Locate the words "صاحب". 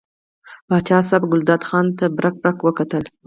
1.09-1.23